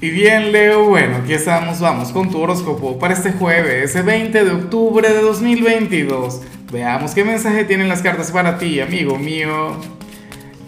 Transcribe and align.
Y 0.00 0.10
bien, 0.10 0.52
Leo, 0.52 0.84
bueno, 0.84 1.16
aquí 1.16 1.32
estamos, 1.32 1.80
vamos 1.80 2.12
con 2.12 2.30
tu 2.30 2.40
horóscopo 2.40 3.00
para 3.00 3.14
este 3.14 3.32
jueves, 3.32 3.90
ese 3.90 4.02
20 4.02 4.44
de 4.44 4.50
octubre 4.52 5.08
de 5.12 5.20
2022. 5.20 6.40
Veamos 6.70 7.16
qué 7.16 7.24
mensaje 7.24 7.64
tienen 7.64 7.88
las 7.88 8.00
cartas 8.00 8.30
para 8.30 8.58
ti, 8.58 8.78
amigo 8.78 9.18
mío. 9.18 9.72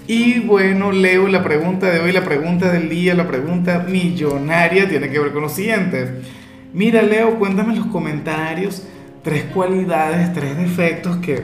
Y 0.08 0.40
bueno, 0.40 0.90
Leo, 0.90 1.29
la 1.29 1.45
pregunta 1.45 1.88
de 1.88 2.01
hoy, 2.01 2.11
la 2.11 2.24
pregunta 2.24 2.72
del 2.72 2.88
día, 2.88 3.14
la 3.14 3.29
pregunta 3.29 3.87
millonaria 3.88 4.88
tiene 4.88 5.08
que 5.11 5.21
ver 5.21 5.31
con 5.31 5.43
lo 5.43 5.49
siguiente. 5.49 6.23
Mira, 6.73 7.01
Leo, 7.03 7.39
cuéntame 7.39 7.75
en 7.75 7.79
los 7.79 7.89
comentarios 7.89 8.85
tres 9.23 9.45
cualidades, 9.55 10.33
tres 10.33 10.57
defectos 10.57 11.19
que, 11.19 11.41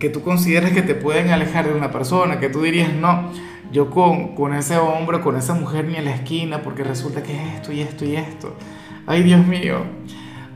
que 0.00 0.08
tú 0.08 0.22
consideras 0.22 0.72
que 0.72 0.82
te 0.82 0.96
pueden 0.96 1.28
alejar 1.28 1.68
de 1.68 1.74
una 1.74 1.92
persona, 1.92 2.40
que 2.40 2.48
tú 2.48 2.62
dirías, 2.62 2.92
no 2.92 3.30
yo 3.72 3.90
con, 3.90 4.34
con 4.34 4.54
ese 4.54 4.76
hombre, 4.78 5.20
con 5.20 5.36
esa 5.36 5.54
mujer 5.54 5.84
ni 5.86 5.96
en 5.96 6.04
la 6.04 6.14
esquina, 6.14 6.62
porque 6.62 6.82
resulta 6.82 7.22
que 7.22 7.34
es 7.34 7.54
esto 7.54 7.72
y 7.72 7.80
esto 7.80 8.04
y 8.04 8.16
esto. 8.16 8.54
Ay, 9.06 9.22
Dios 9.22 9.46
mío. 9.46 9.78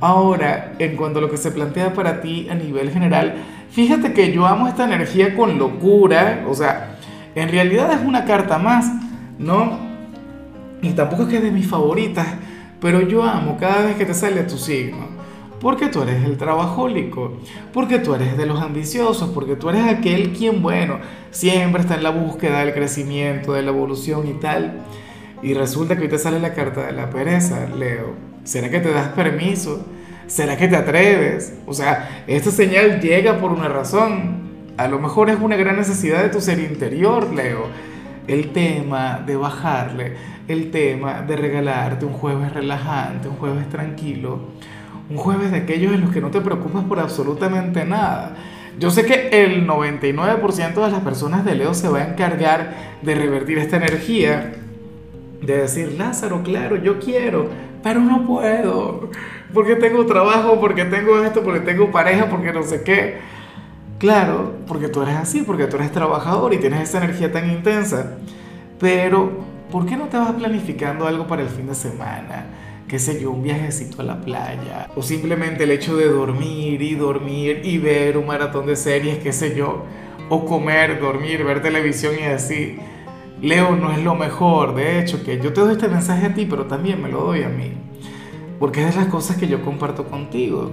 Ahora, 0.00 0.74
en 0.78 0.96
cuanto 0.96 1.18
a 1.18 1.22
lo 1.22 1.30
que 1.30 1.36
se 1.36 1.50
plantea 1.50 1.94
para 1.94 2.20
ti 2.20 2.48
a 2.50 2.54
nivel 2.54 2.90
general, 2.90 3.36
fíjate 3.70 4.12
que 4.12 4.32
yo 4.32 4.46
amo 4.46 4.68
esta 4.68 4.84
energía 4.84 5.34
con 5.34 5.58
locura, 5.58 6.44
o 6.48 6.54
sea, 6.54 6.98
en 7.34 7.48
realidad 7.48 7.92
es 7.92 8.04
una 8.04 8.24
carta 8.24 8.58
más, 8.58 8.90
¿no? 9.38 9.78
Y 10.82 10.90
tampoco 10.90 11.22
es 11.22 11.28
que 11.28 11.36
es 11.36 11.42
de 11.42 11.50
mis 11.50 11.66
favoritas, 11.66 12.26
pero 12.80 13.00
yo 13.00 13.22
amo 13.22 13.56
cada 13.58 13.82
vez 13.82 13.96
que 13.96 14.04
te 14.04 14.14
sale 14.14 14.42
tu 14.42 14.58
signo 14.58 15.13
porque 15.64 15.86
tú 15.86 16.02
eres 16.02 16.22
el 16.24 16.36
trabajólico, 16.36 17.38
porque 17.72 17.98
tú 17.98 18.14
eres 18.14 18.36
de 18.36 18.44
los 18.44 18.60
ambiciosos, 18.60 19.30
porque 19.30 19.56
tú 19.56 19.70
eres 19.70 19.86
aquel 19.86 20.34
quien, 20.34 20.60
bueno, 20.60 20.98
siempre 21.30 21.80
está 21.80 21.94
en 21.94 22.02
la 22.02 22.10
búsqueda 22.10 22.58
del 22.58 22.74
crecimiento, 22.74 23.54
de 23.54 23.62
la 23.62 23.70
evolución 23.70 24.28
y 24.28 24.34
tal. 24.34 24.82
Y 25.42 25.54
resulta 25.54 25.96
que 25.96 26.02
hoy 26.02 26.08
te 26.08 26.18
sale 26.18 26.38
la 26.38 26.52
carta 26.52 26.84
de 26.84 26.92
la 26.92 27.08
pereza, 27.08 27.66
Leo. 27.78 28.12
¿Será 28.44 28.68
que 28.68 28.78
te 28.78 28.92
das 28.92 29.08
permiso? 29.14 29.86
¿Será 30.26 30.58
que 30.58 30.68
te 30.68 30.76
atreves? 30.76 31.54
O 31.66 31.72
sea, 31.72 32.24
esta 32.26 32.50
señal 32.50 33.00
llega 33.00 33.38
por 33.38 33.50
una 33.50 33.68
razón. 33.68 34.42
A 34.76 34.86
lo 34.86 34.98
mejor 34.98 35.30
es 35.30 35.40
una 35.40 35.56
gran 35.56 35.76
necesidad 35.76 36.22
de 36.22 36.28
tu 36.28 36.42
ser 36.42 36.58
interior, 36.58 37.32
Leo. 37.32 37.68
El 38.26 38.52
tema 38.52 39.22
de 39.24 39.36
bajarle, 39.36 40.12
el 40.46 40.70
tema 40.70 41.22
de 41.22 41.36
regalarte 41.36 42.04
un 42.04 42.12
jueves 42.12 42.52
relajante, 42.52 43.28
un 43.28 43.36
jueves 43.36 43.66
tranquilo 43.70 44.52
un 45.10 45.16
jueves 45.16 45.50
de 45.50 45.58
aquellos 45.58 45.92
en 45.92 46.00
los 46.02 46.10
que 46.10 46.20
no 46.20 46.30
te 46.30 46.40
preocupas 46.40 46.84
por 46.84 46.98
absolutamente 46.98 47.84
nada. 47.84 48.36
Yo 48.78 48.90
sé 48.90 49.04
que 49.04 49.28
el 49.44 49.66
99% 49.66 50.74
de 50.74 50.90
las 50.90 51.00
personas 51.00 51.44
de 51.44 51.54
Leo 51.54 51.74
se 51.74 51.88
va 51.88 51.98
a 51.98 52.08
encargar 52.08 52.74
de 53.02 53.14
revertir 53.14 53.58
esta 53.58 53.76
energía, 53.76 54.54
de 55.40 55.56
decir, 55.58 55.92
Lázaro, 55.92 56.42
claro, 56.42 56.76
yo 56.76 56.98
quiero, 56.98 57.48
pero 57.82 58.00
no 58.00 58.26
puedo, 58.26 59.10
porque 59.52 59.76
tengo 59.76 60.06
trabajo, 60.06 60.58
porque 60.58 60.84
tengo 60.86 61.22
esto, 61.22 61.42
porque 61.42 61.60
tengo 61.60 61.92
pareja, 61.92 62.28
porque 62.28 62.52
no 62.52 62.62
sé 62.62 62.82
qué. 62.82 63.18
Claro, 63.98 64.54
porque 64.66 64.88
tú 64.88 65.02
eres 65.02 65.14
así, 65.16 65.42
porque 65.42 65.66
tú 65.66 65.76
eres 65.76 65.92
trabajador 65.92 66.52
y 66.52 66.58
tienes 66.58 66.88
esa 66.88 66.98
energía 66.98 67.30
tan 67.30 67.48
intensa. 67.50 68.16
Pero, 68.80 69.30
¿por 69.70 69.86
qué 69.86 69.96
no 69.96 70.06
te 70.06 70.16
vas 70.16 70.32
planificando 70.32 71.06
algo 71.06 71.26
para 71.28 71.42
el 71.42 71.48
fin 71.48 71.68
de 71.68 71.74
semana? 71.74 72.46
Qué 72.88 72.98
sé 72.98 73.20
yo, 73.20 73.30
un 73.30 73.42
viajecito 73.42 74.02
a 74.02 74.04
la 74.04 74.20
playa, 74.20 74.88
o 74.96 75.02
simplemente 75.02 75.64
el 75.64 75.70
hecho 75.70 75.96
de 75.96 76.08
dormir 76.08 76.82
y 76.82 76.94
dormir 76.94 77.60
y 77.64 77.78
ver 77.78 78.16
un 78.16 78.26
maratón 78.26 78.66
de 78.66 78.76
series, 78.76 79.18
qué 79.18 79.32
sé 79.32 79.56
yo, 79.56 79.84
o 80.28 80.44
comer, 80.44 81.00
dormir, 81.00 81.44
ver 81.44 81.62
televisión 81.62 82.14
y 82.20 82.24
así. 82.24 82.76
Leo 83.40 83.76
no 83.76 83.92
es 83.92 84.02
lo 84.02 84.14
mejor, 84.14 84.74
de 84.74 85.00
hecho, 85.00 85.24
que 85.24 85.40
yo 85.40 85.52
te 85.52 85.60
doy 85.60 85.72
este 85.72 85.88
mensaje 85.88 86.26
a 86.26 86.34
ti, 86.34 86.46
pero 86.48 86.66
también 86.66 87.02
me 87.02 87.08
lo 87.08 87.24
doy 87.24 87.42
a 87.42 87.48
mí, 87.48 87.72
porque 88.58 88.82
es 88.82 88.94
de 88.94 89.00
las 89.00 89.08
cosas 89.08 89.36
que 89.36 89.48
yo 89.48 89.62
comparto 89.62 90.04
contigo. 90.04 90.70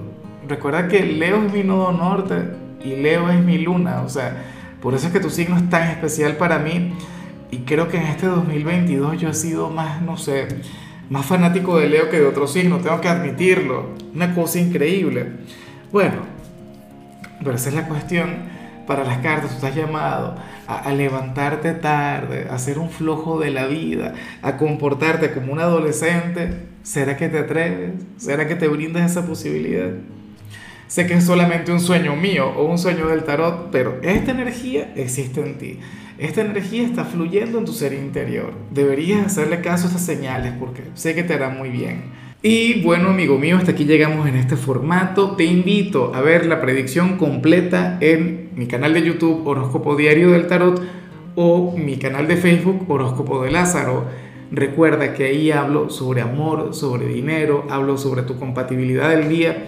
Recuerda 0.47 0.87
que 0.87 1.03
Leo 1.03 1.45
es 1.45 1.53
mi 1.53 1.63
nodo 1.63 1.91
norte 1.91 2.35
y 2.83 2.95
Leo 2.95 3.29
es 3.29 3.43
mi 3.43 3.57
luna, 3.57 4.01
o 4.01 4.09
sea, 4.09 4.43
por 4.81 4.95
eso 4.95 5.07
es 5.07 5.13
que 5.13 5.19
tu 5.19 5.29
signo 5.29 5.57
es 5.57 5.69
tan 5.69 5.89
especial 5.89 6.35
para 6.37 6.59
mí. 6.59 6.93
Y 7.51 7.59
creo 7.59 7.89
que 7.89 7.97
en 7.97 8.03
este 8.03 8.27
2022 8.27 9.19
yo 9.19 9.29
he 9.29 9.33
sido 9.33 9.69
más, 9.69 10.01
no 10.01 10.17
sé, 10.17 10.47
más 11.11 11.25
fanático 11.25 11.77
de 11.77 11.89
Leo 11.89 12.09
que 12.09 12.21
de 12.21 12.25
otro 12.25 12.47
signo, 12.47 12.77
tengo 12.77 13.01
que 13.01 13.09
admitirlo. 13.09 13.89
Una 14.15 14.33
cosa 14.33 14.59
increíble. 14.59 15.27
Bueno, 15.91 16.21
pero 17.39 17.53
esa 17.53 17.67
es 17.67 17.75
la 17.75 17.85
cuestión. 17.89 18.49
Para 18.87 19.03
las 19.03 19.17
cartas, 19.17 19.49
tú 19.49 19.55
estás 19.57 19.75
llamado 19.75 20.37
a, 20.67 20.89
levantarte 20.93 21.73
tarde, 21.73 22.47
a 22.49 22.57
ser 22.57 22.79
un 22.79 22.89
flojo 22.89 23.39
de 23.39 23.51
la 23.51 23.67
vida, 23.67 24.13
a 24.41 24.55
comportarte 24.55 25.33
como 25.33 25.51
un 25.51 25.59
adolescente. 25.59 26.67
¿Será 26.81 27.17
que 27.17 27.27
te 27.27 27.39
atreves? 27.39 27.91
¿Será 28.15 28.47
que 28.47 28.55
te 28.55 28.69
brindas 28.69 29.11
esa 29.11 29.25
posibilidad? 29.25 29.91
Sé 30.91 31.07
que 31.07 31.13
es 31.13 31.23
solamente 31.23 31.71
un 31.71 31.79
sueño 31.79 32.17
mío 32.17 32.49
o 32.49 32.65
un 32.65 32.77
sueño 32.77 33.07
del 33.07 33.23
tarot, 33.23 33.69
pero 33.71 33.99
esta 34.01 34.31
energía 34.31 34.91
existe 34.97 35.39
en 35.39 35.57
ti. 35.57 35.79
Esta 36.17 36.41
energía 36.41 36.83
está 36.83 37.05
fluyendo 37.05 37.59
en 37.59 37.63
tu 37.63 37.71
ser 37.71 37.93
interior. 37.93 38.51
Deberías 38.71 39.25
hacerle 39.25 39.61
caso 39.61 39.87
a 39.87 39.89
esas 39.91 40.05
señales 40.05 40.51
porque 40.59 40.83
sé 40.95 41.15
que 41.15 41.23
te 41.23 41.33
hará 41.33 41.47
muy 41.47 41.69
bien. 41.69 42.11
Y 42.41 42.81
bueno, 42.81 43.11
amigo 43.11 43.37
mío, 43.37 43.55
hasta 43.55 43.71
aquí 43.71 43.85
llegamos 43.85 44.27
en 44.27 44.35
este 44.35 44.57
formato. 44.57 45.37
Te 45.37 45.45
invito 45.45 46.13
a 46.13 46.19
ver 46.19 46.45
la 46.45 46.59
predicción 46.59 47.15
completa 47.15 47.97
en 48.01 48.49
mi 48.57 48.67
canal 48.67 48.93
de 48.93 49.03
YouTube 49.03 49.47
Horóscopo 49.47 49.95
Diario 49.95 50.31
del 50.31 50.47
Tarot 50.47 50.83
o 51.35 51.73
mi 51.77 51.95
canal 51.99 52.27
de 52.27 52.35
Facebook 52.35 52.83
Horóscopo 52.89 53.41
de 53.43 53.51
Lázaro. 53.51 54.07
Recuerda 54.51 55.13
que 55.13 55.23
ahí 55.23 55.51
hablo 55.51 55.89
sobre 55.89 56.19
amor, 56.19 56.75
sobre 56.75 57.05
dinero, 57.05 57.65
hablo 57.69 57.97
sobre 57.97 58.23
tu 58.23 58.37
compatibilidad 58.37 59.09
del 59.11 59.29
día. 59.29 59.67